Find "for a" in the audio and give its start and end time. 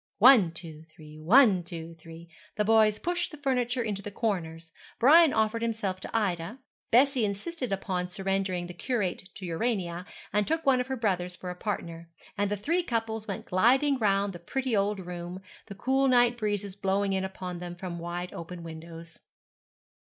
11.35-11.55